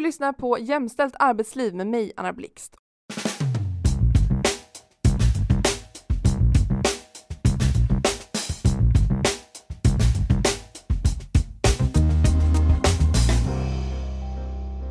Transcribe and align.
Du 0.00 0.04
lyssnar 0.04 0.32
på 0.32 0.58
Jämställt 0.58 1.14
arbetsliv 1.18 1.74
med 1.74 1.86
mig, 1.86 2.12
Anna 2.16 2.32
Blixt. 2.32 2.76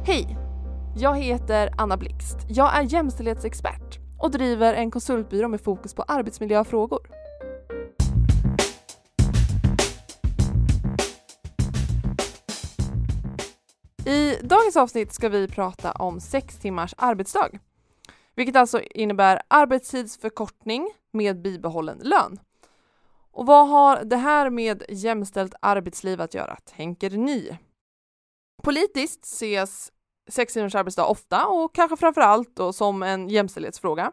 Hej! 0.05 0.37
Jag 0.97 1.17
heter 1.17 1.69
Anna 1.77 1.97
Blixt. 1.97 2.37
Jag 2.49 2.77
är 2.77 2.81
jämställdhetsexpert 2.81 3.99
och 4.19 4.31
driver 4.31 4.73
en 4.73 4.91
konsultbyrå 4.91 5.47
med 5.47 5.61
fokus 5.61 5.93
på 5.93 6.03
arbetsmiljöfrågor. 6.03 7.07
I 14.09 14.37
dagens 14.43 14.77
avsnitt 14.77 15.13
ska 15.13 15.29
vi 15.29 15.47
prata 15.47 15.91
om 15.91 16.19
sex 16.19 16.59
timmars 16.59 16.93
arbetsdag, 16.97 17.49
vilket 18.35 18.55
alltså 18.55 18.81
innebär 18.81 19.41
arbetstidsförkortning 19.47 20.89
med 21.11 21.41
bibehållen 21.41 21.97
lön. 22.03 22.39
Och 23.31 23.45
vad 23.45 23.67
har 23.69 24.03
det 24.03 24.17
här 24.17 24.49
med 24.49 24.83
jämställt 24.89 25.53
arbetsliv 25.61 26.21
att 26.21 26.33
göra, 26.33 26.55
tänker 26.55 27.09
ni? 27.09 27.57
Politiskt 28.63 29.25
ses 29.25 29.91
sex 30.29 30.53
timmars 30.53 30.75
arbetsdag 30.75 31.05
ofta 31.05 31.47
och 31.47 31.75
kanske 31.75 31.97
framför 31.97 32.21
allt 32.21 32.55
då 32.55 32.73
som 32.73 33.03
en 33.03 33.29
jämställdhetsfråga. 33.29 34.11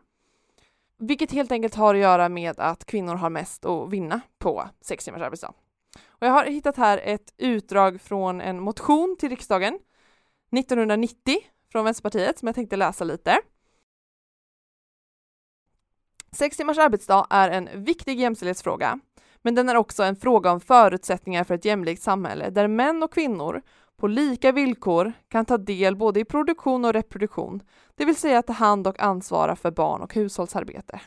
Vilket 0.98 1.32
helt 1.32 1.52
enkelt 1.52 1.74
har 1.74 1.94
att 1.94 2.00
göra 2.00 2.28
med 2.28 2.60
att 2.60 2.84
kvinnor 2.84 3.14
har 3.14 3.30
mest 3.30 3.64
att 3.64 3.90
vinna 3.90 4.20
på 4.38 4.68
sex 4.80 5.04
timmars 5.04 5.22
arbetsdag. 5.22 5.52
Och 6.08 6.26
jag 6.26 6.32
har 6.32 6.44
hittat 6.44 6.76
här 6.76 7.00
ett 7.04 7.34
utdrag 7.36 8.00
från 8.00 8.40
en 8.40 8.60
motion 8.60 9.16
till 9.18 9.28
riksdagen 9.28 9.78
1990 10.56 11.36
från 11.72 11.84
Vänsterpartiet 11.84 12.38
som 12.38 12.46
jag 12.46 12.54
tänkte 12.54 12.76
läsa 12.76 13.04
lite. 13.04 13.38
Sex 16.32 16.56
timmars 16.56 16.78
arbetsdag 16.78 17.26
är 17.30 17.50
en 17.50 17.84
viktig 17.84 18.20
jämställdhetsfråga, 18.20 19.00
men 19.42 19.54
den 19.54 19.68
är 19.68 19.76
också 19.76 20.02
en 20.02 20.16
fråga 20.16 20.52
om 20.52 20.60
förutsättningar 20.60 21.44
för 21.44 21.54
ett 21.54 21.64
jämlikt 21.64 22.02
samhälle 22.02 22.50
där 22.50 22.68
män 22.68 23.02
och 23.02 23.12
kvinnor 23.12 23.62
på 23.96 24.06
lika 24.06 24.52
villkor 24.52 25.12
kan 25.28 25.44
ta 25.44 25.58
del 25.58 25.96
både 25.96 26.20
i 26.20 26.24
produktion 26.24 26.84
och 26.84 26.92
reproduktion, 26.92 27.62
det 27.94 28.04
vill 28.04 28.16
säga 28.16 28.42
ta 28.42 28.52
hand 28.52 28.86
och 28.86 29.00
ansvara 29.00 29.56
för 29.56 29.70
barn 29.70 30.02
och 30.02 30.14
hushållsarbete. 30.14 31.00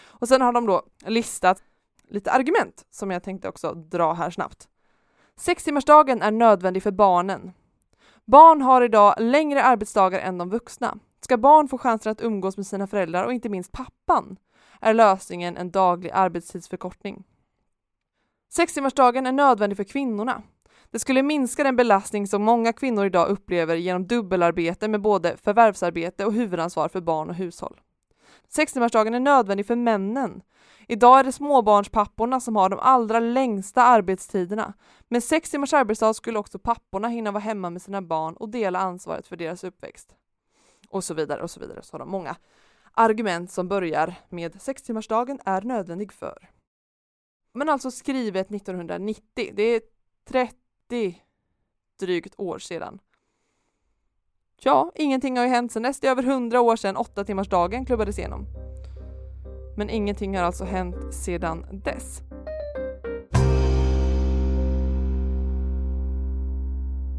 Och 0.00 0.28
sen 0.28 0.40
har 0.40 0.52
de 0.52 0.66
då 0.66 0.82
listat 1.06 1.62
lite 2.10 2.32
argument 2.32 2.86
som 2.90 3.10
jag 3.10 3.22
tänkte 3.22 3.48
också 3.48 3.74
dra 3.74 4.12
här 4.12 4.30
snabbt. 4.30 4.68
Sextimmarsdagen 5.36 6.22
är 6.22 6.30
nödvändig 6.30 6.82
för 6.82 6.90
barnen. 6.90 7.52
Barn 8.24 8.62
har 8.62 8.82
idag 8.82 9.14
längre 9.18 9.62
arbetsdagar 9.62 10.20
än 10.20 10.38
de 10.38 10.50
vuxna. 10.50 10.98
Ska 11.20 11.36
barn 11.36 11.68
få 11.68 11.78
chansen 11.78 12.12
att 12.12 12.20
umgås 12.20 12.56
med 12.56 12.66
sina 12.66 12.86
föräldrar 12.86 13.24
och 13.24 13.32
inte 13.32 13.48
minst 13.48 13.72
pappan 13.72 14.36
är 14.80 14.94
lösningen 14.94 15.56
en 15.56 15.70
daglig 15.70 16.10
arbetstidsförkortning. 16.10 17.24
Sextimmarsdagen 18.52 19.26
är 19.26 19.32
nödvändig 19.32 19.76
för 19.76 19.84
kvinnorna. 19.84 20.42
Det 20.90 20.98
skulle 20.98 21.22
minska 21.22 21.64
den 21.64 21.76
belastning 21.76 22.26
som 22.26 22.42
många 22.42 22.72
kvinnor 22.72 23.06
idag 23.06 23.28
upplever 23.28 23.76
genom 23.76 24.06
dubbelarbete 24.06 24.88
med 24.88 25.00
både 25.00 25.36
förvärvsarbete 25.36 26.24
och 26.24 26.32
huvudansvar 26.32 26.88
för 26.88 27.00
barn 27.00 27.30
och 27.30 27.34
hushåll. 27.34 27.80
Sextimmarsdagen 28.52 29.14
är 29.14 29.20
nödvändig 29.20 29.66
för 29.66 29.76
männen. 29.76 30.42
Idag 30.88 31.18
är 31.18 31.24
det 31.24 31.32
småbarnspapporna 31.32 32.40
som 32.40 32.56
har 32.56 32.68
de 32.68 32.78
allra 32.78 33.20
längsta 33.20 33.82
arbetstiderna. 33.82 34.72
Med 35.08 35.24
sex 35.24 35.50
timmars 35.50 35.72
arbetsdag 35.72 36.14
skulle 36.14 36.38
också 36.38 36.58
papporna 36.58 37.08
hinna 37.08 37.30
vara 37.30 37.42
hemma 37.42 37.70
med 37.70 37.82
sina 37.82 38.02
barn 38.02 38.34
och 38.34 38.48
dela 38.48 38.78
ansvaret 38.78 39.26
för 39.26 39.36
deras 39.36 39.64
uppväxt. 39.64 40.14
Och 40.88 41.04
så 41.04 41.14
vidare 41.14 41.42
och 41.42 41.50
så 41.50 41.60
vidare. 41.60 41.82
Så 41.82 41.94
har 41.94 41.98
de 41.98 42.10
många 42.10 42.36
argument 42.92 43.50
som 43.50 43.68
börjar 43.68 44.14
med 44.28 44.62
sextimmarsdagen 44.62 45.40
är 45.44 45.62
nödvändig 45.62 46.12
för. 46.12 46.50
Men 47.52 47.68
alltså 47.68 47.90
skrivet 47.90 48.50
1990. 48.50 49.50
Det 49.54 49.62
är 49.62 49.80
30 50.24 51.22
drygt 51.98 52.34
år 52.38 52.58
sedan. 52.58 52.98
Ja, 54.62 54.92
ingenting 54.94 55.36
har 55.36 55.44
ju 55.44 55.50
hänt 55.50 55.72
sedan 55.72 55.82
dess. 55.82 56.00
Det 56.00 56.06
är 56.06 56.10
över 56.10 56.22
100 56.22 56.60
år 56.60 56.76
sedan 56.76 56.96
åtta 56.96 57.24
timmars 57.24 57.48
dagen 57.48 57.86
klubbades 57.86 58.18
igenom. 58.18 58.46
Men 59.76 59.90
ingenting 59.90 60.36
har 60.36 60.44
alltså 60.44 60.64
hänt 60.64 61.14
sedan 61.14 61.66
dess. 61.84 62.20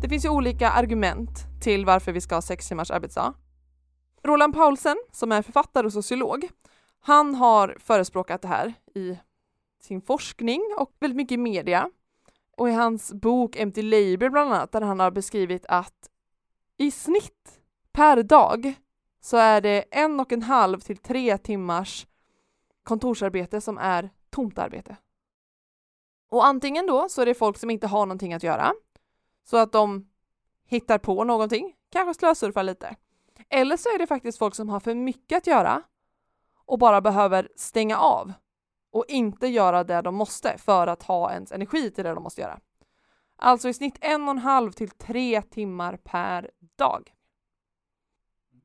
Det 0.01 0.09
finns 0.09 0.25
ju 0.25 0.29
olika 0.29 0.69
argument 0.69 1.29
till 1.61 1.85
varför 1.85 2.11
vi 2.11 2.21
ska 2.21 2.35
ha 2.35 2.41
sex 2.41 2.67
timmars 2.67 2.91
arbetsdag. 2.91 3.33
Roland 4.23 4.53
Paulsen, 4.53 4.97
som 5.11 5.31
är 5.31 5.41
författare 5.41 5.85
och 5.85 5.93
sociolog, 5.93 6.49
han 6.99 7.35
har 7.35 7.77
förespråkat 7.79 8.41
det 8.41 8.47
här 8.47 8.73
i 8.95 9.19
sin 9.83 10.01
forskning 10.01 10.61
och 10.77 10.91
väldigt 10.99 11.17
mycket 11.17 11.35
i 11.35 11.37
media. 11.37 11.89
Och 12.57 12.69
i 12.69 12.71
hans 12.71 13.13
bok 13.13 13.55
Empty 13.55 13.81
Labour 13.81 14.29
bland 14.29 14.53
annat, 14.53 14.71
där 14.71 14.81
han 14.81 14.99
har 14.99 15.11
beskrivit 15.11 15.65
att 15.69 16.10
i 16.81 16.91
snitt 16.91 17.59
per 17.91 18.23
dag 18.23 18.73
så 19.19 19.37
är 19.37 19.61
det 19.61 19.85
en 19.91 20.19
och 20.19 20.31
en 20.31 20.41
halv 20.41 20.79
till 20.79 20.97
tre 20.97 21.37
timmars 21.37 22.07
kontorsarbete 22.83 23.61
som 23.61 23.77
är 23.77 24.09
tomt 24.29 24.59
arbete. 24.59 24.97
Och 26.29 26.45
antingen 26.45 26.87
då 26.87 27.09
så 27.09 27.21
är 27.21 27.25
det 27.25 27.33
folk 27.33 27.57
som 27.57 27.69
inte 27.69 27.87
har 27.87 28.05
någonting 28.05 28.33
att 28.33 28.43
göra, 28.43 28.73
så 29.43 29.57
att 29.57 29.71
de 29.71 30.09
hittar 30.65 30.97
på 30.97 31.23
någonting, 31.23 31.73
kanske 31.91 32.19
slösurfar 32.19 32.63
lite. 32.63 32.95
Eller 33.49 33.77
så 33.77 33.89
är 33.89 33.99
det 33.99 34.07
faktiskt 34.07 34.37
folk 34.37 34.55
som 34.55 34.69
har 34.69 34.79
för 34.79 34.95
mycket 34.95 35.37
att 35.37 35.47
göra 35.47 35.83
och 36.65 36.79
bara 36.79 37.01
behöver 37.01 37.49
stänga 37.55 37.97
av 37.97 38.33
och 38.91 39.05
inte 39.07 39.47
göra 39.47 39.83
det 39.83 40.01
de 40.01 40.15
måste 40.15 40.57
för 40.57 40.87
att 40.87 41.03
ha 41.03 41.31
ens 41.33 41.51
energi 41.51 41.91
till 41.91 42.03
det 42.03 42.13
de 42.13 42.23
måste 42.23 42.41
göra. 42.41 42.59
Alltså 43.43 43.69
i 43.69 43.73
snitt 43.73 43.97
en 44.01 44.23
och 44.23 44.29
en 44.29 44.37
halv 44.37 44.71
till 44.71 44.89
tre 44.89 45.41
timmar 45.41 45.97
per 45.97 46.51
dag. 46.75 47.13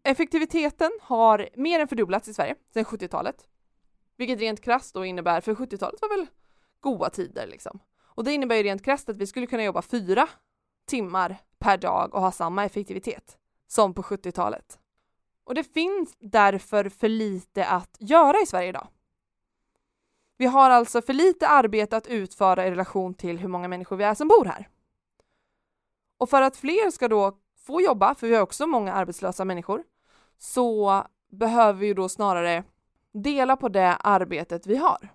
Effektiviteten 0.02 0.90
har 1.02 1.48
mer 1.54 1.80
än 1.80 1.88
fördubblats 1.88 2.28
i 2.28 2.34
Sverige 2.34 2.54
sedan 2.74 2.84
70-talet. 2.84 3.46
Vilket 4.16 4.40
rent 4.40 4.60
krasst 4.60 4.94
då 4.94 5.04
innebär, 5.04 5.40
för 5.40 5.54
70-talet 5.54 6.00
var 6.00 6.16
väl 6.16 6.26
goda 6.80 7.10
tider 7.10 7.46
liksom. 7.46 7.78
Och 7.98 8.24
det 8.24 8.32
innebär 8.32 8.56
ju 8.56 8.62
rent 8.62 8.84
krasst 8.84 9.08
att 9.08 9.16
vi 9.16 9.26
skulle 9.26 9.46
kunna 9.46 9.64
jobba 9.64 9.82
fyra 9.82 10.28
timmar 10.86 11.36
per 11.58 11.78
dag 11.78 12.14
och 12.14 12.20
ha 12.20 12.32
samma 12.32 12.64
effektivitet 12.64 13.38
som 13.66 13.94
på 13.94 14.02
70-talet. 14.02 14.78
Och 15.44 15.54
det 15.54 15.64
finns 15.64 16.16
därför 16.18 16.88
för 16.88 17.08
lite 17.08 17.66
att 17.66 17.96
göra 18.00 18.36
i 18.42 18.46
Sverige 18.46 18.68
idag. 18.68 18.88
Vi 20.36 20.46
har 20.46 20.70
alltså 20.70 21.02
för 21.02 21.12
lite 21.12 21.48
arbete 21.48 21.96
att 21.96 22.06
utföra 22.06 22.66
i 22.66 22.70
relation 22.70 23.14
till 23.14 23.38
hur 23.38 23.48
många 23.48 23.68
människor 23.68 23.96
vi 23.96 24.04
är 24.04 24.14
som 24.14 24.28
bor 24.28 24.44
här. 24.44 24.68
Och 26.18 26.30
för 26.30 26.42
att 26.42 26.56
fler 26.56 26.90
ska 26.90 27.08
då 27.08 27.38
få 27.66 27.80
jobba, 27.80 28.14
för 28.14 28.26
vi 28.26 28.34
har 28.34 28.42
också 28.42 28.66
många 28.66 28.92
arbetslösa 28.92 29.44
människor, 29.44 29.82
så 30.38 31.02
behöver 31.30 31.80
vi 31.80 31.94
då 31.94 32.08
snarare 32.08 32.64
dela 33.12 33.56
på 33.56 33.68
det 33.68 33.96
arbetet 33.96 34.66
vi 34.66 34.76
har. 34.76 35.08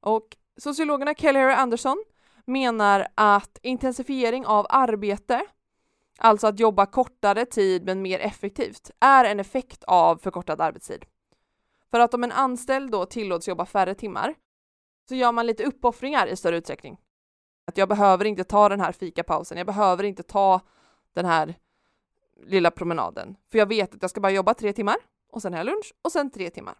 Och 0.00 0.36
sociologerna 0.56 1.14
Kelly 1.14 1.44
och 1.44 1.58
Anderson 1.58 2.04
menar 2.44 3.06
att 3.14 3.58
intensifiering 3.62 4.46
av 4.46 4.66
arbete, 4.68 5.46
alltså 6.18 6.46
att 6.46 6.60
jobba 6.60 6.86
kortare 6.86 7.46
tid 7.46 7.84
men 7.84 8.02
mer 8.02 8.18
effektivt, 8.18 8.90
är 9.00 9.24
en 9.24 9.40
effekt 9.40 9.84
av 9.84 10.16
förkortad 10.16 10.60
arbetstid. 10.60 11.04
För 11.94 12.00
att 12.00 12.14
om 12.14 12.24
en 12.24 12.32
anställd 12.32 12.90
då 12.90 13.06
tillåts 13.06 13.48
jobba 13.48 13.66
färre 13.66 13.94
timmar 13.94 14.34
så 15.08 15.14
gör 15.14 15.32
man 15.32 15.46
lite 15.46 15.64
uppoffringar 15.64 16.26
i 16.26 16.36
större 16.36 16.56
utsträckning. 16.56 17.00
Att 17.66 17.76
jag 17.76 17.88
behöver 17.88 18.24
inte 18.24 18.44
ta 18.44 18.68
den 18.68 18.80
här 18.80 18.92
fikapausen, 18.92 19.58
jag 19.58 19.66
behöver 19.66 20.04
inte 20.04 20.22
ta 20.22 20.60
den 21.12 21.24
här 21.24 21.54
lilla 22.46 22.70
promenaden, 22.70 23.36
för 23.50 23.58
jag 23.58 23.66
vet 23.66 23.94
att 23.94 24.02
jag 24.02 24.10
ska 24.10 24.20
bara 24.20 24.32
jobba 24.32 24.54
tre 24.54 24.72
timmar 24.72 24.96
och 25.32 25.42
sen 25.42 25.52
har 25.52 25.60
jag 25.60 25.66
lunch 25.66 25.94
och 26.02 26.12
sen 26.12 26.30
tre 26.30 26.50
timmar. 26.50 26.74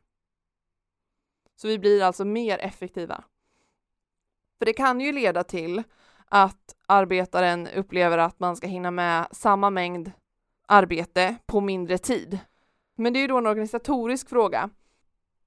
Så 1.56 1.68
vi 1.68 1.78
blir 1.78 2.02
alltså 2.02 2.24
mer 2.24 2.58
effektiva. 2.58 3.24
För 4.58 4.66
det 4.66 4.72
kan 4.72 5.00
ju 5.00 5.12
leda 5.12 5.44
till 5.44 5.82
att 6.26 6.76
arbetaren 6.86 7.68
upplever 7.68 8.18
att 8.18 8.40
man 8.40 8.56
ska 8.56 8.66
hinna 8.66 8.90
med 8.90 9.28
samma 9.30 9.70
mängd 9.70 10.12
arbete 10.66 11.36
på 11.46 11.60
mindre 11.60 11.98
tid. 11.98 12.38
Men 12.94 13.12
det 13.12 13.18
är 13.18 13.20
ju 13.20 13.28
då 13.28 13.38
en 13.38 13.46
organisatorisk 13.46 14.28
fråga 14.28 14.70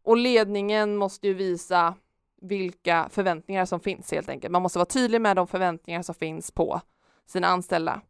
och 0.08 0.18
ledningen 0.18 0.98
måste 0.98 1.28
ju 1.28 1.34
visa 1.34 1.96
vilka 2.42 3.10
förväntningar 3.10 3.66
som 3.66 3.80
finns 3.80 4.12
helt 4.12 4.30
enkelt. 4.30 4.52
Man 4.52 4.62
måste 4.62 4.80
vara 4.80 4.86
tydlig 4.86 5.22
med 5.22 5.36
de 5.36 5.48
förväntningar 5.48 6.02
som 6.02 6.16
finns 6.16 6.52
på 6.52 6.82
sina 7.26 7.48
anställda. 7.48 8.02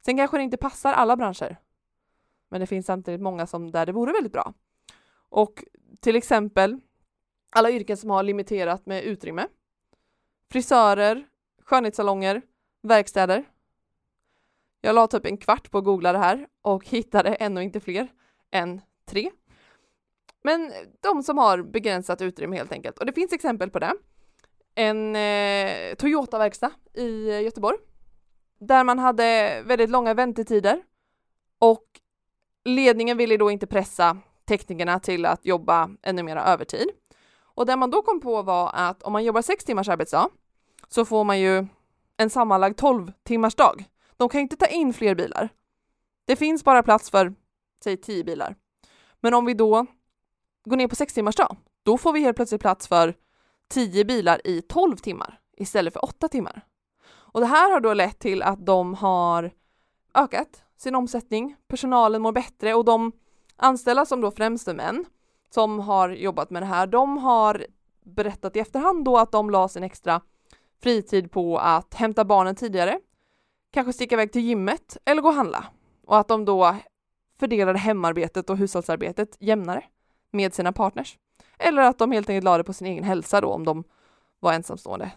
Sen 0.00 0.16
kanske 0.16 0.36
det 0.36 0.42
inte 0.42 0.56
passar 0.56 0.92
alla 0.92 1.16
branscher, 1.16 1.56
men 2.50 2.60
det 2.60 2.66
finns 2.66 2.86
samtidigt 2.86 3.20
många 3.20 3.46
som 3.46 3.70
där 3.70 3.86
det 3.86 3.92
vore 3.92 4.12
väldigt 4.12 4.32
bra. 4.32 4.54
Och 5.28 5.64
till 6.00 6.16
exempel 6.16 6.80
alla 7.50 7.70
yrken 7.70 7.96
som 7.96 8.10
har 8.10 8.22
limiterat 8.22 8.86
med 8.86 9.02
utrymme. 9.04 9.46
Frisörer, 10.50 11.26
skönhetssalonger, 11.62 12.42
verkstäder. 12.82 13.44
Jag 14.80 14.94
la 14.94 15.06
typ 15.06 15.26
en 15.26 15.36
kvart 15.36 15.70
på 15.70 15.78
att 15.78 15.84
googla 15.84 16.12
det 16.12 16.18
här 16.18 16.46
och 16.62 16.88
hittade 16.88 17.34
ännu 17.34 17.62
inte 17.62 17.80
fler 17.80 18.08
än 18.50 18.80
tre. 19.04 19.30
Men 20.42 20.72
de 21.00 21.22
som 21.22 21.38
har 21.38 21.62
begränsat 21.62 22.22
utrymme 22.22 22.56
helt 22.56 22.72
enkelt. 22.72 22.98
Och 22.98 23.06
det 23.06 23.12
finns 23.12 23.32
exempel 23.32 23.70
på 23.70 23.78
det. 23.78 23.94
En 24.74 25.16
eh, 25.16 25.94
Toyota-verkstad 25.94 26.70
i 26.94 27.30
Göteborg 27.30 27.78
där 28.66 28.84
man 28.84 28.98
hade 28.98 29.62
väldigt 29.66 29.90
långa 29.90 30.14
väntetider 30.14 30.82
och 31.58 31.84
ledningen 32.64 33.16
ville 33.16 33.36
då 33.36 33.50
inte 33.50 33.66
pressa 33.66 34.18
teknikerna 34.48 35.00
till 35.00 35.26
att 35.26 35.46
jobba 35.46 35.90
ännu 36.02 36.22
mer 36.22 36.36
övertid. 36.36 36.88
Och 37.54 37.66
det 37.66 37.76
man 37.76 37.90
då 37.90 38.02
kom 38.02 38.20
på 38.20 38.42
var 38.42 38.70
att 38.74 39.02
om 39.02 39.12
man 39.12 39.24
jobbar 39.24 39.42
sex 39.42 39.64
timmars 39.64 39.88
arbetsdag 39.88 40.28
så 40.88 41.04
får 41.04 41.24
man 41.24 41.40
ju 41.40 41.66
en 42.16 42.30
sammanlagd 42.30 42.76
12 42.76 43.12
timmars 43.22 43.54
dag. 43.54 43.84
De 44.16 44.28
kan 44.28 44.40
inte 44.40 44.56
ta 44.56 44.66
in 44.66 44.92
fler 44.92 45.14
bilar. 45.14 45.48
Det 46.24 46.36
finns 46.36 46.64
bara 46.64 46.82
plats 46.82 47.10
för, 47.10 47.34
säg 47.84 47.96
10 47.96 48.24
bilar. 48.24 48.56
Men 49.20 49.34
om 49.34 49.44
vi 49.44 49.54
då 49.54 49.86
går 50.64 50.76
ner 50.76 50.88
på 50.88 50.96
sex 50.96 51.14
timmars 51.14 51.36
dag, 51.36 51.56
då 51.82 51.98
får 51.98 52.12
vi 52.12 52.20
helt 52.20 52.36
plötsligt 52.36 52.60
plats 52.60 52.88
för 52.88 53.14
10 53.68 54.04
bilar 54.04 54.40
i 54.46 54.62
12 54.62 54.96
timmar 54.96 55.40
istället 55.56 55.92
för 55.92 56.04
8 56.04 56.28
timmar. 56.28 56.64
Och 57.04 57.40
det 57.40 57.46
här 57.46 57.72
har 57.72 57.80
då 57.80 57.94
lett 57.94 58.18
till 58.18 58.42
att 58.42 58.66
de 58.66 58.94
har 58.94 59.50
ökat 60.14 60.64
sin 60.76 60.94
omsättning, 60.94 61.56
personalen 61.68 62.22
mår 62.22 62.32
bättre 62.32 62.74
och 62.74 62.84
de 62.84 63.12
anställda 63.56 64.06
som 64.06 64.20
då 64.20 64.30
främst 64.30 64.68
är 64.68 64.74
män 64.74 65.04
som 65.50 65.80
har 65.80 66.08
jobbat 66.08 66.50
med 66.50 66.62
det 66.62 66.66
här, 66.66 66.86
de 66.86 67.18
har 67.18 67.66
berättat 68.04 68.56
i 68.56 68.60
efterhand 68.60 69.04
då 69.04 69.18
att 69.18 69.32
de 69.32 69.50
la 69.50 69.68
sin 69.68 69.82
extra 69.82 70.20
fritid 70.82 71.30
på 71.30 71.58
att 71.58 71.94
hämta 71.94 72.24
barnen 72.24 72.54
tidigare, 72.54 73.00
kanske 73.70 73.92
sticka 73.92 74.14
iväg 74.14 74.32
till 74.32 74.42
gymmet 74.42 74.96
eller 75.04 75.22
gå 75.22 75.28
och 75.28 75.34
handla. 75.34 75.64
Och 76.06 76.18
att 76.18 76.28
de 76.28 76.44
då 76.44 76.76
fördelade 77.38 77.78
hemarbetet 77.78 78.50
och 78.50 78.56
hushållsarbetet 78.56 79.36
jämnare 79.40 79.84
med 80.32 80.54
sina 80.54 80.72
partners. 80.72 81.18
Eller 81.58 81.82
att 81.82 81.98
de 81.98 82.12
helt 82.12 82.28
enkelt 82.28 82.44
la 82.44 82.58
det 82.58 82.64
på 82.64 82.72
sin 82.72 82.86
egen 82.86 83.04
hälsa 83.04 83.40
då 83.40 83.48
om 83.48 83.64
de 83.64 83.84
var 84.40 84.52
ensamstående. 84.52 85.10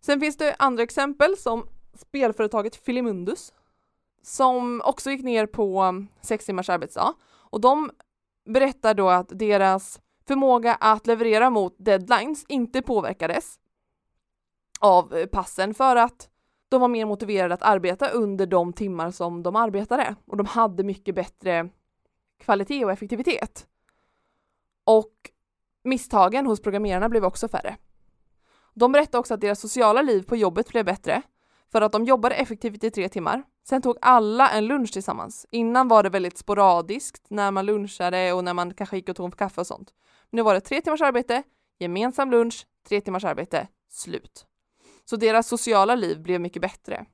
Sen 0.00 0.20
finns 0.20 0.36
det 0.36 0.56
andra 0.58 0.82
exempel 0.82 1.36
som 1.36 1.66
spelföretaget 1.94 2.76
Filimundus 2.76 3.52
som 4.22 4.82
också 4.84 5.10
gick 5.10 5.22
ner 5.22 5.46
på 5.46 5.82
um, 5.82 6.08
sex 6.20 6.46
timmars 6.46 6.70
arbetsdag 6.70 7.14
och 7.30 7.60
de 7.60 7.90
berättar 8.44 8.94
då 8.94 9.08
att 9.08 9.28
deras 9.28 10.00
förmåga 10.26 10.74
att 10.74 11.06
leverera 11.06 11.50
mot 11.50 11.74
deadlines 11.78 12.44
inte 12.48 12.82
påverkades 12.82 13.58
av 14.80 15.14
eh, 15.14 15.26
passen 15.26 15.74
för 15.74 15.96
att 15.96 16.28
de 16.68 16.80
var 16.80 16.88
mer 16.88 17.06
motiverade 17.06 17.54
att 17.54 17.62
arbeta 17.62 18.08
under 18.08 18.46
de 18.46 18.72
timmar 18.72 19.10
som 19.10 19.42
de 19.42 19.56
arbetade 19.56 20.14
och 20.26 20.36
de 20.36 20.46
hade 20.46 20.82
mycket 20.82 21.14
bättre 21.14 21.68
kvalitet 22.38 22.84
och 22.84 22.92
effektivitet. 22.92 23.66
Och 24.90 25.14
misstagen 25.84 26.46
hos 26.46 26.62
programmerarna 26.62 27.08
blev 27.08 27.24
också 27.24 27.48
färre. 27.48 27.76
De 28.74 28.92
berättade 28.92 29.18
också 29.18 29.34
att 29.34 29.40
deras 29.40 29.60
sociala 29.60 30.02
liv 30.02 30.22
på 30.22 30.36
jobbet 30.36 30.68
blev 30.68 30.84
bättre 30.84 31.22
för 31.72 31.82
att 31.82 31.92
de 31.92 32.04
jobbade 32.04 32.34
effektivt 32.34 32.84
i 32.84 32.90
tre 32.90 33.08
timmar. 33.08 33.42
Sen 33.68 33.82
tog 33.82 33.96
alla 34.00 34.50
en 34.50 34.66
lunch 34.66 34.92
tillsammans. 34.92 35.46
Innan 35.50 35.88
var 35.88 36.02
det 36.02 36.08
väldigt 36.08 36.38
sporadiskt 36.38 37.26
när 37.28 37.50
man 37.50 37.66
lunchade 37.66 38.32
och 38.32 38.44
när 38.44 38.54
man 38.54 38.74
kanske 38.74 38.96
gick 38.96 39.08
och 39.08 39.16
tog 39.16 39.26
en 39.26 39.32
kaffe 39.32 39.60
och 39.60 39.66
sånt. 39.66 39.90
Nu 40.30 40.42
var 40.42 40.54
det 40.54 40.60
tre 40.60 40.80
timmars 40.80 41.00
arbete, 41.00 41.42
gemensam 41.78 42.30
lunch, 42.30 42.66
tre 42.88 43.00
timmars 43.00 43.24
arbete, 43.24 43.68
slut. 43.90 44.46
Så 45.04 45.16
deras 45.16 45.48
sociala 45.48 45.94
liv 45.94 46.22
blev 46.22 46.40
mycket 46.40 46.62
bättre. 46.62 47.06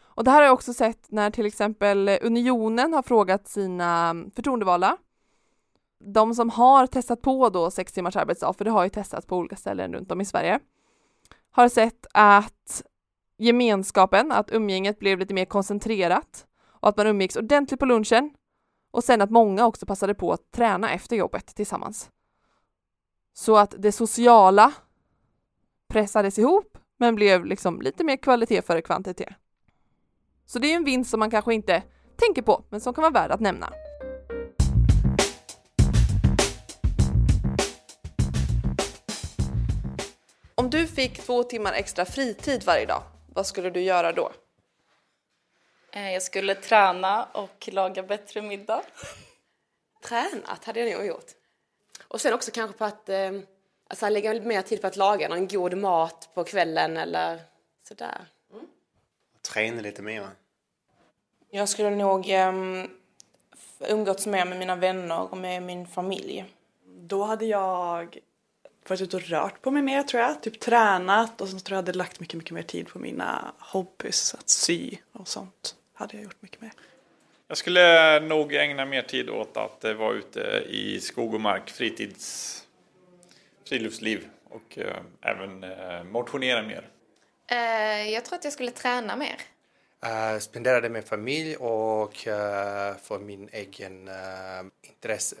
Och 0.00 0.24
det 0.24 0.30
här 0.30 0.38
har 0.38 0.44
jag 0.44 0.54
också 0.54 0.74
sett 0.74 1.10
när 1.10 1.30
till 1.30 1.46
exempel 1.46 2.18
Unionen 2.22 2.92
har 2.92 3.02
frågat 3.02 3.48
sina 3.48 4.14
förtroendevalda. 4.34 4.96
De 6.00 6.34
som 6.34 6.50
har 6.50 6.86
testat 6.86 7.22
på 7.22 7.48
då 7.48 7.70
sex 7.70 7.92
timmars 7.92 8.16
arbetsdag, 8.16 8.52
för 8.52 8.64
det 8.64 8.70
har 8.70 8.84
ju 8.84 8.90
testats 8.90 9.26
på 9.26 9.36
olika 9.36 9.56
ställen 9.56 9.94
runt 9.94 10.12
om 10.12 10.20
i 10.20 10.24
Sverige, 10.24 10.60
har 11.50 11.68
sett 11.68 12.06
att 12.12 12.82
gemenskapen, 13.38 14.32
att 14.32 14.50
umgänget 14.50 14.98
blev 14.98 15.18
lite 15.18 15.34
mer 15.34 15.44
koncentrerat 15.44 16.46
och 16.80 16.88
att 16.88 16.96
man 16.96 17.06
umgicks 17.06 17.36
ordentligt 17.36 17.80
på 17.80 17.86
lunchen 17.86 18.30
och 18.90 19.04
sen 19.04 19.22
att 19.22 19.30
många 19.30 19.66
också 19.66 19.86
passade 19.86 20.14
på 20.14 20.32
att 20.32 20.50
träna 20.50 20.90
efter 20.90 21.16
jobbet 21.16 21.46
tillsammans. 21.46 22.10
Så 23.32 23.56
att 23.56 23.74
det 23.78 23.92
sociala 23.92 24.72
pressades 25.88 26.38
ihop 26.38 26.78
men 26.96 27.14
blev 27.14 27.44
liksom 27.44 27.82
lite 27.82 28.04
mer 28.04 28.16
kvalitet 28.16 28.62
före 28.62 28.82
kvantitet. 28.82 29.34
Så 30.46 30.58
det 30.58 30.72
är 30.72 30.76
en 30.76 30.84
vinst 30.84 31.10
som 31.10 31.20
man 31.20 31.30
kanske 31.30 31.54
inte 31.54 31.82
tänker 32.16 32.42
på, 32.42 32.64
men 32.70 32.80
som 32.80 32.94
kan 32.94 33.02
vara 33.02 33.12
värd 33.12 33.30
att 33.30 33.40
nämna. 33.40 33.72
Om 40.68 40.72
du 40.72 40.86
fick 40.86 41.18
två 41.18 41.42
timmar 41.42 41.72
extra 41.72 42.04
fritid 42.04 42.64
varje 42.64 42.86
dag, 42.86 43.02
vad 43.34 43.46
skulle 43.46 43.70
du 43.70 43.80
göra 43.80 44.12
då? 44.12 44.32
Eh, 45.92 46.12
jag 46.12 46.22
skulle 46.22 46.54
träna 46.54 47.24
och 47.24 47.68
laga 47.72 48.02
bättre 48.02 48.42
middag. 48.42 48.82
Tränat 50.04 50.64
hade 50.64 50.80
jag 50.80 50.98
nog 50.98 51.06
gjort. 51.06 51.30
Och 52.08 52.20
sen 52.20 52.34
också 52.34 52.50
kanske 52.50 52.78
på 52.78 52.84
att 52.84 53.08
eh, 53.08 53.30
alltså, 53.88 54.08
lägga 54.08 54.40
mer 54.42 54.62
tid 54.62 54.80
på 54.80 54.86
att 54.86 54.96
laga 54.96 55.28
någon 55.28 55.48
god 55.48 55.76
mat 55.76 56.28
på 56.34 56.44
kvällen 56.44 56.96
eller 56.96 57.40
sådär. 57.88 58.26
Mm. 58.52 58.66
Träna 59.52 59.80
lite 59.80 60.02
mer. 60.02 60.28
Jag 61.50 61.68
skulle 61.68 61.90
nog 61.90 62.30
um, 62.30 62.90
umgåtts 63.78 64.26
mer 64.26 64.44
med 64.44 64.58
mina 64.58 64.76
vänner 64.76 65.32
och 65.32 65.38
med 65.38 65.62
min 65.62 65.86
familj. 65.86 66.44
Då 66.84 67.24
hade 67.24 67.46
jag 67.46 68.18
varit 68.90 69.00
ute 69.00 69.16
och 69.16 69.22
rört 69.22 69.62
på 69.62 69.70
mig 69.70 69.82
mer 69.82 70.02
tror 70.02 70.22
jag. 70.22 70.42
Typ 70.42 70.60
tränat 70.60 71.40
och 71.40 71.48
sen 71.48 71.60
tror 71.60 71.76
jag 71.76 71.82
hade 71.82 71.92
lagt 71.92 72.20
mycket, 72.20 72.34
mycket 72.34 72.52
mer 72.52 72.62
tid 72.62 72.88
på 72.88 72.98
mina 72.98 73.54
hobbys. 73.58 74.34
Att 74.34 74.48
sy 74.48 74.96
och 75.12 75.28
sånt 75.28 75.74
hade 75.94 76.16
jag 76.16 76.24
gjort 76.24 76.42
mycket 76.42 76.60
mer. 76.60 76.72
Jag 77.48 77.58
skulle 77.58 78.20
nog 78.20 78.54
ägna 78.54 78.84
mer 78.84 79.02
tid 79.02 79.30
åt 79.30 79.56
att 79.56 79.84
eh, 79.84 79.92
vara 79.92 80.14
ute 80.14 80.40
i 80.68 81.00
skog 81.00 81.34
och 81.34 81.40
mark, 81.40 81.70
fritids, 81.70 82.62
friluftsliv 83.68 84.28
och 84.50 84.78
eh, 84.78 84.96
även 85.20 85.64
eh, 85.64 86.04
motionera 86.04 86.62
mer. 86.62 86.88
Uh, 87.52 88.10
jag 88.10 88.24
tror 88.24 88.38
att 88.38 88.44
jag 88.44 88.52
skulle 88.52 88.70
träna 88.70 89.16
mer. 89.16 89.36
Uh, 90.06 90.38
spendera 90.38 90.80
det 90.80 90.88
med 90.88 91.04
familj 91.04 91.56
och 91.56 92.26
uh, 92.26 92.96
för 93.02 93.18
min 93.18 93.48
egen 93.52 94.10
intresse. 94.82 95.36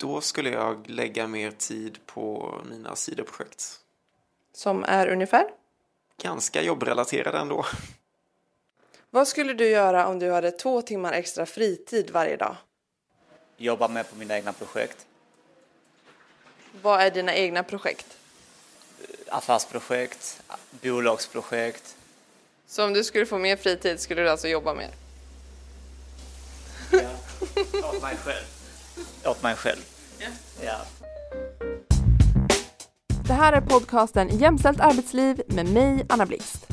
Då 0.00 0.20
skulle 0.20 0.50
jag 0.50 0.88
lägga 0.88 1.26
mer 1.26 1.50
tid 1.50 1.98
på 2.06 2.54
mina 2.70 2.96
sidoprojekt. 2.96 3.80
Som 4.52 4.84
är 4.84 5.08
ungefär? 5.08 5.46
Ganska 6.22 6.62
jobbrelaterade 6.62 7.38
ändå. 7.38 7.66
Vad 9.10 9.28
skulle 9.28 9.52
du 9.52 9.68
göra 9.68 10.06
om 10.06 10.18
du 10.18 10.30
hade 10.32 10.50
två 10.50 10.82
timmar 10.82 11.12
extra 11.12 11.46
fritid 11.46 12.10
varje 12.10 12.36
dag? 12.36 12.56
Jobba 13.56 13.88
med 13.88 14.10
på 14.10 14.16
mina 14.16 14.36
egna 14.36 14.52
projekt. 14.52 15.06
Vad 16.82 17.00
är 17.00 17.10
dina 17.10 17.34
egna 17.34 17.62
projekt? 17.62 18.16
Affärsprojekt, 19.28 20.42
bolagsprojekt. 20.70 21.96
Så 22.66 22.84
om 22.84 22.92
du 22.92 23.04
skulle 23.04 23.26
få 23.26 23.38
mer 23.38 23.56
fritid 23.56 24.00
skulle 24.00 24.22
du 24.22 24.30
alltså 24.30 24.48
jobba 24.48 24.74
mer? 24.74 24.90
Ja, 26.90 27.10
åt 27.88 28.02
mig 28.02 28.16
själv. 28.16 28.57
Åt 29.24 29.42
mig 29.42 29.56
själv. 29.56 29.80
Ja. 30.18 30.28
ja. 30.62 30.76
Det 33.26 33.34
här 33.34 33.52
är 33.52 33.60
podcasten 33.60 34.28
Jämställt 34.28 34.80
arbetsliv 34.80 35.42
med 35.46 35.72
mig, 35.72 36.06
Anna 36.08 36.26
Blixt. 36.26 36.66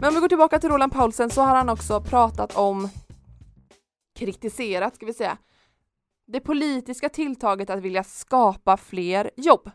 Men 0.00 0.08
om 0.08 0.14
vi 0.14 0.20
går 0.20 0.28
tillbaka 0.28 0.58
till 0.58 0.70
Roland 0.70 0.92
Paulsen 0.92 1.30
så 1.30 1.42
har 1.42 1.56
han 1.56 1.68
också 1.68 2.00
pratat 2.00 2.56
om 2.56 2.88
kritiserat, 4.18 4.94
ska 4.94 5.06
vi 5.06 5.14
säga, 5.14 5.38
det 6.26 6.40
politiska 6.40 7.08
tilltaget 7.08 7.70
att 7.70 7.80
vilja 7.80 8.04
skapa 8.04 8.76
fler 8.76 9.30
jobb. 9.36 9.70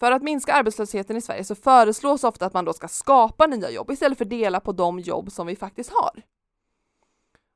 För 0.00 0.12
att 0.12 0.22
minska 0.22 0.54
arbetslösheten 0.54 1.16
i 1.16 1.20
Sverige 1.20 1.44
så 1.44 1.54
föreslås 1.54 2.24
ofta 2.24 2.46
att 2.46 2.54
man 2.54 2.64
då 2.64 2.72
ska 2.72 2.88
skapa 2.88 3.46
nya 3.46 3.70
jobb 3.70 3.90
istället 3.90 4.18
för 4.18 4.24
dela 4.24 4.60
på 4.60 4.72
de 4.72 4.98
jobb 5.00 5.32
som 5.32 5.46
vi 5.46 5.56
faktiskt 5.56 5.90
har. 5.90 6.22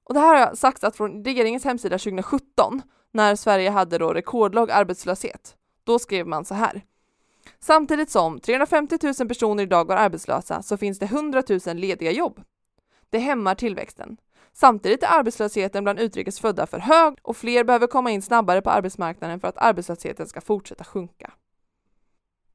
Och 0.05 0.15
det 0.15 0.21
här 0.21 0.35
har 0.35 0.41
jag 0.41 0.59
sagt 0.59 0.85
att 0.85 0.97
från 0.97 1.25
regeringens 1.25 1.65
hemsida 1.65 1.99
2017 1.99 2.83
när 3.13 3.37
Sverige 3.37 3.71
hade 3.71 3.99
då 3.99 4.13
rekordlåg 4.13 4.71
arbetslöshet. 4.71 5.57
Då 5.85 5.99
skrev 5.99 6.27
man 6.27 6.45
så 6.45 6.55
här. 6.55 6.83
Samtidigt 7.61 8.11
som 8.11 8.41
350 8.41 8.99
000 9.19 9.29
personer 9.29 9.63
idag 9.63 9.87
går 9.87 9.97
arbetslösa 9.97 10.63
så 10.63 10.77
finns 10.77 10.99
det 10.99 11.07
100 11.07 11.43
000 11.67 11.77
lediga 11.77 12.11
jobb. 12.11 12.41
Det 13.11 13.19
hämmar 13.19 13.55
tillväxten. 13.55 14.17
Samtidigt 14.53 15.03
är 15.03 15.19
arbetslösheten 15.19 15.85
bland 15.85 16.01
utrikes 16.01 16.41
födda 16.41 16.67
för 16.67 16.79
hög 16.79 17.15
och 17.23 17.37
fler 17.37 17.65
behöver 17.65 17.87
komma 17.87 18.11
in 18.11 18.23
snabbare 18.23 18.63
på 18.63 18.71
arbetsmarknaden 18.71 19.41
för 19.41 19.49
att 19.49 19.59
arbetslösheten 19.59 20.27
ska 20.27 20.41
fortsätta 20.41 20.85
sjunka. 20.85 21.33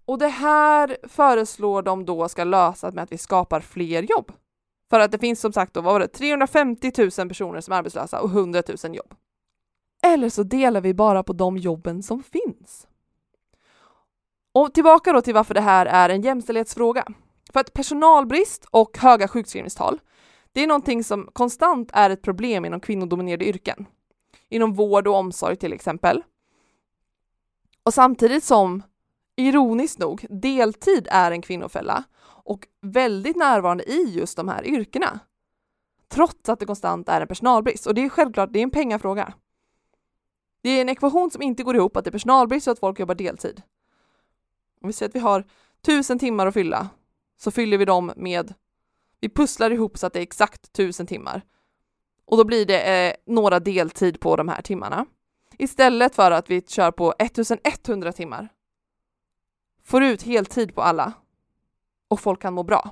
Och 0.05 0.17
det 0.17 0.27
här 0.27 0.97
föreslår 1.03 1.81
de 1.81 2.05
då 2.05 2.29
ska 2.29 2.43
lösas 2.43 2.93
med 2.93 3.03
att 3.03 3.11
vi 3.11 3.17
skapar 3.17 3.61
fler 3.61 4.03
jobb. 4.03 4.31
För 4.89 4.99
att 4.99 5.11
det 5.11 5.17
finns 5.17 5.41
som 5.41 5.53
sagt 5.53 5.73
då, 5.73 5.81
vad 5.81 5.93
var 5.93 5.99
det, 5.99 6.07
350 6.07 6.91
000 6.97 7.29
personer 7.29 7.61
som 7.61 7.73
är 7.73 7.77
arbetslösa 7.77 8.21
och 8.21 8.29
100 8.29 8.63
000 8.83 8.95
jobb. 8.95 9.13
Eller 10.03 10.29
så 10.29 10.43
delar 10.43 10.81
vi 10.81 10.93
bara 10.93 11.23
på 11.23 11.33
de 11.33 11.57
jobben 11.57 12.03
som 12.03 12.23
finns. 12.23 12.87
Och 14.53 14.73
tillbaka 14.73 15.13
då 15.13 15.21
till 15.21 15.33
varför 15.33 15.53
det 15.53 15.61
här 15.61 15.85
är 15.85 16.09
en 16.09 16.21
jämställdhetsfråga. 16.21 17.05
För 17.53 17.59
att 17.59 17.73
personalbrist 17.73 18.65
och 18.71 18.97
höga 18.97 19.27
sjukskrivningstal, 19.27 19.99
det 20.51 20.63
är 20.63 20.67
någonting 20.67 21.03
som 21.03 21.29
konstant 21.33 21.89
är 21.93 22.09
ett 22.09 22.21
problem 22.21 22.65
inom 22.65 22.79
kvinnodominerade 22.79 23.45
yrken. 23.45 23.85
Inom 24.49 24.73
vård 24.73 25.07
och 25.07 25.15
omsorg 25.15 25.55
till 25.55 25.73
exempel. 25.73 26.23
Och 27.83 27.93
samtidigt 27.93 28.43
som, 28.43 28.83
ironiskt 29.35 29.99
nog, 29.99 30.25
deltid 30.29 31.07
är 31.11 31.31
en 31.31 31.41
kvinnofälla 31.41 32.03
och 32.47 32.67
väldigt 32.81 33.35
närvarande 33.35 33.83
i 33.83 34.03
just 34.03 34.37
de 34.37 34.47
här 34.47 34.65
yrkena. 34.65 35.19
Trots 36.07 36.49
att 36.49 36.59
det 36.59 36.65
konstant 36.65 37.09
är 37.09 37.21
en 37.21 37.27
personalbrist. 37.27 37.87
Och 37.87 37.93
det 37.93 38.01
är 38.01 38.09
självklart, 38.09 38.53
det 38.53 38.59
är 38.59 38.63
en 38.63 38.71
pengafråga. 38.71 39.33
Det 40.61 40.69
är 40.69 40.81
en 40.81 40.89
ekvation 40.89 41.31
som 41.31 41.41
inte 41.41 41.63
går 41.63 41.75
ihop 41.75 41.97
att 41.97 42.03
det 42.03 42.09
är 42.09 42.11
personalbrist 42.11 42.67
och 42.67 42.71
att 42.71 42.79
folk 42.79 42.99
jobbar 42.99 43.15
deltid. 43.15 43.61
Om 44.81 44.87
vi 44.87 44.93
säger 44.93 45.09
att 45.09 45.15
vi 45.15 45.19
har 45.19 45.43
tusen 45.81 46.19
timmar 46.19 46.47
att 46.47 46.53
fylla 46.53 46.89
så 47.37 47.51
fyller 47.51 47.77
vi 47.77 47.85
dem 47.85 48.11
med, 48.15 48.53
vi 49.19 49.29
pusslar 49.29 49.71
ihop 49.71 49.97
så 49.97 50.07
att 50.07 50.13
det 50.13 50.19
är 50.19 50.23
exakt 50.23 50.73
tusen 50.73 51.07
timmar. 51.07 51.41
Och 52.25 52.37
då 52.37 52.43
blir 52.43 52.65
det 52.65 53.07
eh, 53.07 53.13
några 53.25 53.59
deltid 53.59 54.19
på 54.19 54.35
de 54.35 54.47
här 54.47 54.61
timmarna. 54.61 55.05
Istället 55.57 56.15
för 56.15 56.31
att 56.31 56.49
vi 56.49 56.61
kör 56.61 56.91
på 56.91 57.13
1100 57.19 58.11
timmar. 58.11 58.49
Får 59.83 60.03
ut 60.03 60.21
heltid 60.21 60.75
på 60.75 60.81
alla. 60.81 61.13
Och 62.07 62.19
folk 62.19 62.41
kan 62.41 62.53
må 62.53 62.63
bra. 62.63 62.91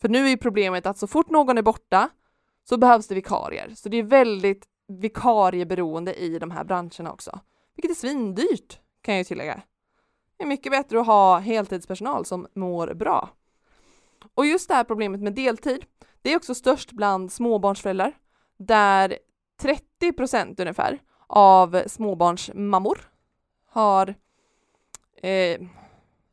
För 0.00 0.08
nu 0.08 0.28
är 0.28 0.36
problemet 0.36 0.86
att 0.86 0.98
så 0.98 1.06
fort 1.06 1.30
någon 1.30 1.58
är 1.58 1.62
borta 1.62 2.08
så 2.68 2.76
behövs 2.76 3.08
det 3.08 3.14
vikarier. 3.14 3.72
Så 3.74 3.88
det 3.88 3.96
är 3.96 4.02
väldigt 4.02 4.66
vikarieberoende 4.88 6.14
i 6.14 6.38
de 6.38 6.50
här 6.50 6.64
branscherna 6.64 7.12
också. 7.12 7.40
Vilket 7.76 7.90
är 7.90 7.94
svindyrt 7.94 8.80
kan 9.00 9.14
jag 9.14 9.20
ju 9.20 9.24
tillägga. 9.24 9.62
Det 10.36 10.44
är 10.44 10.48
mycket 10.48 10.72
bättre 10.72 11.00
att 11.00 11.06
ha 11.06 11.38
heltidspersonal 11.38 12.24
som 12.24 12.46
mår 12.54 12.94
bra. 12.94 13.28
Och 14.34 14.46
just 14.46 14.68
det 14.68 14.74
här 14.74 14.84
problemet 14.84 15.20
med 15.20 15.34
deltid, 15.34 15.84
det 16.22 16.32
är 16.32 16.36
också 16.36 16.54
störst 16.54 16.92
bland 16.92 17.32
småbarnsföräldrar 17.32 18.12
där 18.56 19.18
30 19.60 20.12
procent 20.12 20.60
ungefär 20.60 20.98
av 21.26 21.82
småbarnsmammor 21.86 22.98
har 23.68 24.14
eh, 25.22 25.60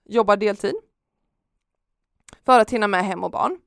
jobbar 0.05 0.37
deltid 0.37 0.75
för 2.45 2.59
att 2.59 2.69
hinna 2.69 2.87
med 2.87 3.05
hem 3.05 3.23
och 3.23 3.31
barn. 3.31 3.57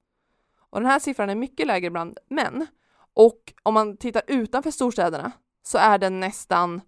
Och 0.71 0.81
den 0.81 0.91
här 0.91 0.99
siffran 0.99 1.31
är 1.31 1.35
mycket 1.35 1.67
lägre 1.67 1.91
bland 1.91 2.19
män. 2.29 2.67
Och 3.15 3.53
om 3.63 3.75
man 3.75 3.97
tittar 3.97 4.23
utanför 4.27 4.71
storstäderna 4.71 5.33
så 5.63 5.79
är 5.79 5.99
den 5.99 6.21
nästan 6.21 6.81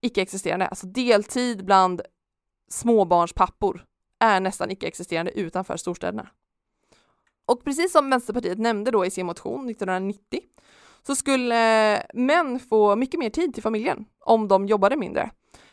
icke-existerande. 0.00 0.66
Alltså 0.66 0.86
deltid 0.86 1.64
bland 1.64 2.02
småbarnspappor 2.68 3.84
är 4.18 4.40
nästan 4.40 4.70
icke-existerande 4.70 5.30
utanför 5.30 5.76
storstäderna. 5.76 6.28
Och 7.46 7.64
precis 7.64 7.92
som 7.92 8.10
Vänsterpartiet 8.10 8.58
nämnde 8.58 8.90
då 8.90 9.06
i 9.06 9.10
sin 9.10 9.26
motion 9.26 9.70
1990 9.70 10.40
så 11.02 11.14
skulle 11.14 12.02
män 12.14 12.60
få 12.60 12.96
mycket 12.96 13.20
mer 13.20 13.30
tid 13.30 13.54
till 13.54 13.62
familjen 13.62 14.04
om 14.20 14.48
de 14.48 14.66
jobbade 14.66 14.96
mindre. 14.96 15.30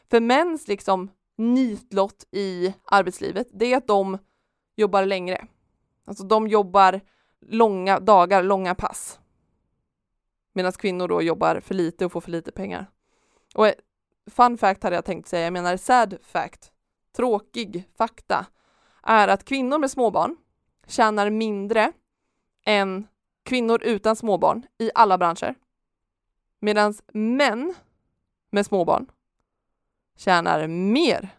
För 0.10 0.20
mäns 0.20 0.68
liksom 0.68 1.12
nitlott 1.38 2.27
i 2.32 2.74
arbetslivet, 2.86 3.48
det 3.54 3.74
är 3.74 3.77
att 3.77 3.88
de 3.88 4.18
jobbar 4.77 5.05
längre. 5.05 5.48
Alltså 6.05 6.24
de 6.24 6.48
jobbar 6.48 7.01
långa 7.41 8.00
dagar, 8.00 8.43
långa 8.43 8.75
pass. 8.75 9.19
Medan 10.53 10.72
kvinnor 10.72 11.07
då 11.07 11.22
jobbar 11.22 11.60
för 11.60 11.75
lite 11.75 12.05
och 12.05 12.12
får 12.12 12.22
för 12.22 12.31
lite 12.31 12.51
pengar. 12.51 12.91
Och 13.55 13.67
eh, 13.67 13.74
fun 14.31 14.57
fact 14.57 14.84
hade 14.84 14.96
jag 14.96 15.05
tänkt 15.05 15.27
säga, 15.27 15.43
jag 15.43 15.53
menar 15.53 15.77
sad 15.77 16.17
fact, 16.22 16.72
tråkig 17.15 17.89
fakta, 17.98 18.46
är 19.03 19.27
att 19.27 19.46
kvinnor 19.46 19.77
med 19.77 19.91
småbarn 19.91 20.38
tjänar 20.88 21.29
mindre 21.29 21.91
än 22.65 23.07
kvinnor 23.43 23.84
utan 23.84 24.15
småbarn 24.15 24.65
i 24.77 24.91
alla 24.96 25.17
branscher. 25.17 25.55
Medan 26.60 26.93
män 27.13 27.74
med 28.50 28.65
småbarn 28.65 29.07
tjänar 30.15 30.67
mer 30.67 31.29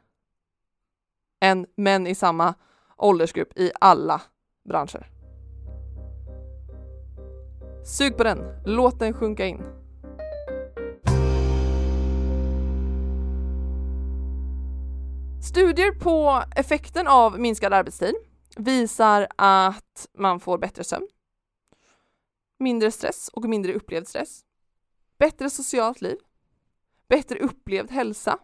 än 1.40 1.66
män 1.76 2.07
i 2.07 2.14
samma 2.14 2.54
åldersgrupp 2.99 3.59
i 3.59 3.73
alla 3.81 4.23
branscher. 4.69 5.11
Sug 7.85 8.17
på 8.17 8.25
den, 8.25 8.38
låt 8.64 8.99
den 8.99 9.12
sjunka 9.14 9.47
in. 9.47 9.62
Studier 15.43 15.93
på 15.93 16.43
effekten 16.57 17.07
av 17.07 17.40
minskad 17.40 17.73
arbetstid 17.73 18.14
visar 18.57 19.28
att 19.37 20.09
man 20.19 20.40
får 20.40 20.59
bättre 20.59 20.85
sömn, 20.85 21.09
mindre 22.59 22.90
stress 22.90 23.28
och 23.28 23.45
mindre 23.45 23.73
upplevd 23.75 24.09
stress, 24.09 24.40
bättre 25.19 25.50
socialt 25.50 26.00
liv, 26.00 26.17
bättre 27.09 27.38
upplevd 27.38 27.90
hälsa, 27.90 28.38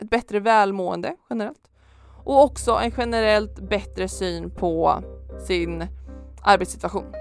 ett 0.00 0.10
bättre 0.10 0.40
välmående 0.40 1.16
generellt 1.30 1.70
och 2.28 2.42
också 2.42 2.72
en 2.72 2.92
generellt 2.96 3.60
bättre 3.60 4.08
syn 4.08 4.50
på 4.50 5.02
sin 5.46 5.86
arbetssituation. 6.42 7.12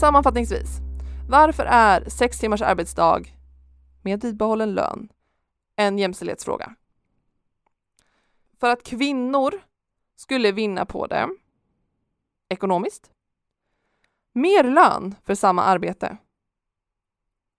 Sammanfattningsvis, 0.00 0.78
varför 1.28 1.64
är 1.64 2.08
sex 2.08 2.38
timmars 2.38 2.62
arbetsdag 2.62 3.22
med 4.02 4.20
bibehållen 4.20 4.74
lön 4.74 5.08
en 5.76 5.98
jämställdhetsfråga? 5.98 6.74
För 8.60 8.70
att 8.70 8.82
kvinnor 8.82 9.54
skulle 10.16 10.52
vinna 10.52 10.86
på 10.86 11.06
det 11.06 11.28
ekonomiskt. 12.48 13.10
Mer 14.32 14.64
lön 14.64 15.14
för 15.24 15.34
samma 15.34 15.62
arbete. 15.62 16.16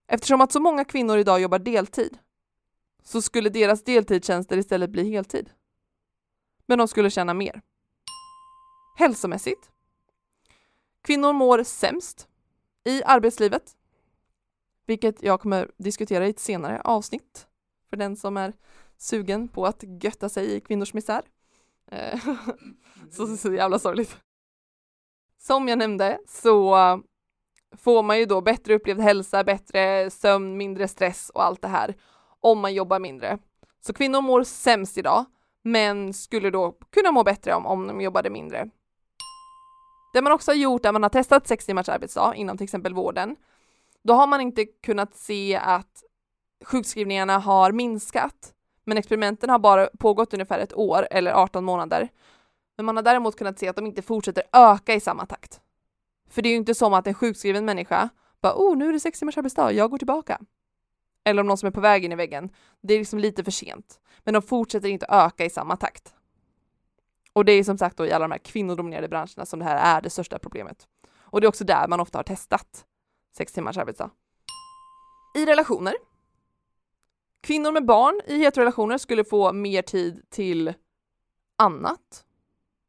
Eftersom 0.06 0.40
att 0.40 0.52
så 0.52 0.60
många 0.60 0.84
kvinnor 0.84 1.18
idag 1.18 1.40
jobbar 1.40 1.58
deltid 1.58 2.18
så 3.08 3.22
skulle 3.22 3.48
deras 3.50 3.82
deltidstjänster 3.82 4.56
istället 4.56 4.90
bli 4.90 5.10
heltid. 5.10 5.50
Men 6.66 6.78
de 6.78 6.88
skulle 6.88 7.10
tjäna 7.10 7.34
mer. 7.34 7.62
Hälsomässigt. 8.96 9.70
Kvinnor 11.02 11.32
mår 11.32 11.62
sämst 11.62 12.28
i 12.84 13.02
arbetslivet, 13.04 13.76
vilket 14.86 15.22
jag 15.22 15.40
kommer 15.40 15.70
diskutera 15.76 16.26
i 16.26 16.30
ett 16.30 16.38
senare 16.38 16.80
avsnitt 16.80 17.46
för 17.90 17.96
den 17.96 18.16
som 18.16 18.36
är 18.36 18.52
sugen 18.96 19.48
på 19.48 19.66
att 19.66 19.84
götta 20.02 20.28
sig 20.28 20.54
i 20.54 20.60
kvinnors 20.60 20.94
misär. 20.94 21.22
Eh, 21.86 22.20
så, 23.10 23.26
så, 23.26 23.36
så 23.36 23.54
jävla 23.54 23.78
sorgligt. 23.78 24.16
Som 25.38 25.68
jag 25.68 25.78
nämnde 25.78 26.18
så 26.26 26.76
får 27.72 28.02
man 28.02 28.18
ju 28.18 28.24
då 28.24 28.40
bättre 28.40 28.74
upplevd 28.74 29.00
hälsa, 29.00 29.44
bättre 29.44 30.10
sömn, 30.10 30.56
mindre 30.56 30.88
stress 30.88 31.30
och 31.30 31.44
allt 31.44 31.62
det 31.62 31.68
här 31.68 31.96
om 32.40 32.60
man 32.60 32.74
jobbar 32.74 32.98
mindre. 32.98 33.38
Så 33.80 33.92
kvinnor 33.92 34.20
mår 34.20 34.44
sämst 34.44 34.98
idag, 34.98 35.24
men 35.62 36.12
skulle 36.14 36.50
då 36.50 36.72
kunna 36.90 37.12
må 37.12 37.24
bättre 37.24 37.54
om, 37.54 37.66
om 37.66 37.86
de 37.86 38.00
jobbade 38.00 38.30
mindre. 38.30 38.70
Det 40.12 40.22
man 40.22 40.32
också 40.32 40.50
har 40.50 40.56
gjort 40.56 40.84
är 40.84 40.88
att 40.88 40.94
man 40.94 41.02
har 41.02 41.10
testat 41.10 41.48
sex 41.48 41.66
timmars 41.66 41.88
arbetsdag 41.88 42.34
inom 42.34 42.56
till 42.56 42.64
exempel 42.64 42.94
vården. 42.94 43.36
Då 44.02 44.14
har 44.14 44.26
man 44.26 44.40
inte 44.40 44.64
kunnat 44.64 45.16
se 45.16 45.56
att 45.56 46.04
sjukskrivningarna 46.64 47.38
har 47.38 47.72
minskat, 47.72 48.54
men 48.84 48.98
experimenten 48.98 49.50
har 49.50 49.58
bara 49.58 49.88
pågått 49.98 50.34
ungefär 50.34 50.58
ett 50.58 50.74
år 50.74 51.08
eller 51.10 51.32
18 51.32 51.64
månader. 51.64 52.08
Men 52.76 52.86
man 52.86 52.96
har 52.96 53.02
däremot 53.02 53.36
kunnat 53.36 53.58
se 53.58 53.68
att 53.68 53.76
de 53.76 53.86
inte 53.86 54.02
fortsätter 54.02 54.42
öka 54.52 54.94
i 54.94 55.00
samma 55.00 55.26
takt. 55.26 55.60
För 56.30 56.42
det 56.42 56.48
är 56.48 56.50
ju 56.50 56.56
inte 56.56 56.74
som 56.74 56.94
att 56.94 57.06
en 57.06 57.14
sjukskriven 57.14 57.64
människa 57.64 58.08
bara 58.40 58.54
oh, 58.56 58.76
nu 58.76 58.88
är 58.88 58.92
det 58.92 59.00
sex 59.00 59.18
timmars 59.18 59.38
arbetsdag, 59.38 59.72
jag 59.72 59.90
går 59.90 59.98
tillbaka. 59.98 60.40
Eller 61.28 61.40
om 61.40 61.46
någon 61.46 61.58
som 61.58 61.66
är 61.66 61.70
på 61.70 61.80
väg 61.80 62.04
in 62.04 62.12
i 62.12 62.16
väggen. 62.16 62.50
Det 62.80 62.94
är 62.94 62.98
liksom 62.98 63.18
lite 63.18 63.44
för 63.44 63.50
sent. 63.50 64.00
Men 64.24 64.34
de 64.34 64.42
fortsätter 64.42 64.88
inte 64.88 65.06
öka 65.08 65.44
i 65.44 65.50
samma 65.50 65.76
takt. 65.76 66.14
Och 67.32 67.44
det 67.44 67.52
är 67.52 67.64
som 67.64 67.78
sagt 67.78 67.96
då 67.96 68.06
i 68.06 68.12
alla 68.12 68.24
de 68.24 68.30
här 68.30 68.38
kvinnodominerade 68.38 69.08
branscherna 69.08 69.46
som 69.46 69.58
det 69.58 69.64
här 69.64 69.96
är 69.96 70.02
det 70.02 70.10
största 70.10 70.38
problemet. 70.38 70.86
Och 71.20 71.40
det 71.40 71.44
är 71.44 71.48
också 71.48 71.64
där 71.64 71.88
man 71.88 72.00
ofta 72.00 72.18
har 72.18 72.22
testat 72.22 72.84
sex 73.36 73.52
timmars 73.52 73.78
arbetsdag. 73.78 74.10
I 75.34 75.46
relationer. 75.46 75.94
Kvinnor 77.40 77.72
med 77.72 77.84
barn 77.84 78.20
i 78.26 78.38
heterorelationer 78.38 78.98
skulle 78.98 79.24
få 79.24 79.52
mer 79.52 79.82
tid 79.82 80.22
till 80.30 80.74
annat. 81.56 82.24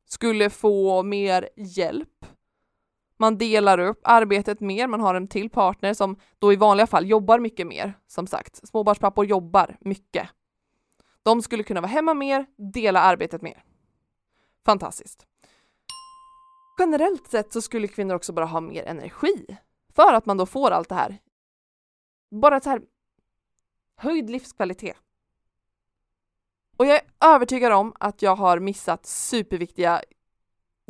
Skulle 0.05 0.49
få 0.49 1.03
mer 1.03 1.49
hjälp 1.55 2.25
man 3.19 3.37
delar 3.37 3.79
upp 3.79 3.99
arbetet 4.03 4.59
mer, 4.59 4.87
man 4.87 5.01
har 5.01 5.15
en 5.15 5.27
till 5.27 5.49
partner 5.49 5.93
som 5.93 6.19
då 6.39 6.53
i 6.53 6.55
vanliga 6.55 6.87
fall 6.87 7.05
jobbar 7.05 7.39
mycket 7.39 7.67
mer, 7.67 7.93
som 8.07 8.27
sagt. 8.27 8.67
Småbarnspappor 8.67 9.25
jobbar 9.25 9.77
mycket. 9.81 10.29
De 11.23 11.41
skulle 11.41 11.63
kunna 11.63 11.81
vara 11.81 11.91
hemma 11.91 12.13
mer, 12.13 12.45
dela 12.73 13.01
arbetet 13.01 13.41
mer. 13.41 13.63
Fantastiskt. 14.65 15.25
Generellt 16.79 17.27
sett 17.27 17.53
så 17.53 17.61
skulle 17.61 17.87
kvinnor 17.87 18.15
också 18.15 18.33
bara 18.33 18.45
ha 18.45 18.61
mer 18.61 18.83
energi 18.83 19.57
för 19.95 20.13
att 20.13 20.25
man 20.25 20.37
då 20.37 20.45
får 20.45 20.71
allt 20.71 20.89
det 20.89 20.95
här. 20.95 21.17
Bara 22.31 22.59
så 22.59 22.69
här 22.69 22.81
höjd 23.97 24.29
livskvalitet. 24.29 24.97
Och 26.77 26.85
jag 26.85 26.95
är 26.95 27.33
övertygad 27.35 27.73
om 27.73 27.93
att 27.99 28.21
jag 28.21 28.35
har 28.35 28.59
missat 28.59 29.05
superviktiga 29.05 30.01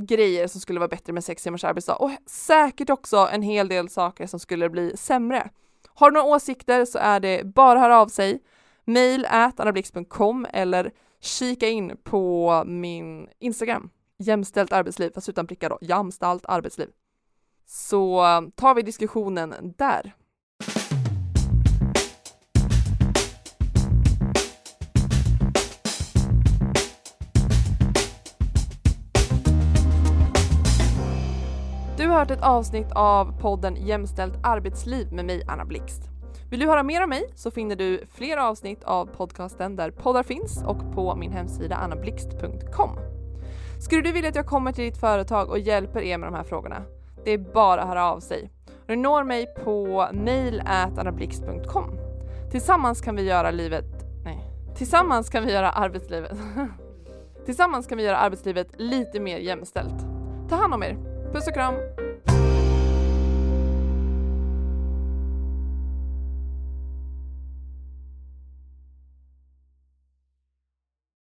grejer 0.08 0.48
som 0.48 0.62
skulle 0.62 0.80
vara 0.80 0.88
bättre 0.88 1.14
med 1.14 1.24
sex 1.24 1.44
timmars 1.44 1.64
arbetsdag 1.64 1.96
och 1.96 2.12
säkert 2.26 2.90
också 2.90 3.30
en 3.32 3.42
hel 3.42 3.68
del 3.68 3.90
saker 3.90 4.28
som 4.28 4.40
skulle 4.40 4.70
bli 4.70 4.98
sämre. 4.98 5.50
Har 5.88 6.12
du 6.12 6.14
några 6.14 6.36
åsikter 6.36 6.86
så 6.86 6.98
är 6.98 7.20
det 7.20 7.46
bara 7.46 7.80
att 7.80 7.84
höra 7.84 8.02
av 8.02 8.08
sig. 8.08 8.40
Mail 8.86 9.26
annablix.com 9.26 10.48
eller 10.54 10.92
kika 11.22 11.68
in 11.68 11.98
på 12.04 12.64
min 12.66 13.28
Instagram. 13.40 13.90
Jämställt 14.18 14.74
arbetsliv, 14.74 15.12
fast 15.16 15.30
utan 15.30 15.48
prickar 15.48 15.70
då. 15.70 15.78
Jämställt 15.82 16.46
arbetsliv. 16.46 16.90
Så 17.66 18.26
eh, 18.26 18.42
tar 18.56 18.76
vi 18.76 18.82
diskussionen 18.82 19.74
där. 19.78 20.14
Hört 32.20 32.32
ett 32.32 32.44
avsnitt 32.44 32.92
av 32.92 33.40
podden 33.40 33.76
Jämställt 33.76 34.34
arbetsliv 34.44 35.14
med 35.14 35.26
mig 35.26 35.44
Anna 35.48 35.66
Blixt. 35.66 36.02
Vill 36.50 36.60
du 36.60 36.68
höra 36.68 36.84
mer 36.84 37.04
om 37.04 37.10
mig 37.10 37.32
så 37.36 37.52
finner 37.52 37.76
du 37.76 38.06
fler 38.14 38.38
avsnitt 38.38 38.84
av 38.84 39.06
podcasten 39.06 39.76
där 39.76 39.92
poddar 39.92 40.24
finns 40.24 40.64
och 40.64 40.94
på 40.94 41.16
min 41.16 41.32
hemsida 41.32 41.76
annablixt.com. 41.76 42.90
Skulle 43.82 44.02
du 44.02 44.12
vilja 44.12 44.30
att 44.30 44.36
jag 44.36 44.46
kommer 44.46 44.72
till 44.72 44.84
ditt 44.84 44.98
företag 44.98 45.50
och 45.50 45.60
hjälper 45.60 46.02
er 46.02 46.18
med 46.18 46.28
de 46.28 46.36
här 46.36 46.44
frågorna? 46.44 46.84
Det 47.26 47.32
är 47.32 47.38
bara 47.38 47.82
att 47.82 47.88
höra 47.88 48.12
av 48.12 48.20
sig. 48.20 48.52
Du 48.88 48.96
når 48.96 49.24
mig 49.24 49.46
på 49.64 50.08
mail@annablixt.com. 50.14 52.00
Tillsammans 52.52 53.02
kan 53.02 53.16
vi 53.16 53.22
göra 53.22 53.52
livet... 53.52 54.06
Nej. 54.24 54.46
Tillsammans 54.76 55.30
kan 55.30 55.46
vi 55.46 55.54
göra 55.54 55.72
arbetslivet... 55.72 56.32
Tillsammans 57.46 57.88
kan 57.88 57.98
vi 57.98 58.04
göra 58.04 58.18
arbetslivet 58.18 58.68
lite 58.78 59.20
mer 59.20 59.38
jämställt. 59.38 60.06
Ta 60.50 60.56
hand 60.56 60.74
om 60.74 60.84
er. 60.84 60.98
Puss 61.34 61.48
och 61.48 61.54
kram! 61.54 61.76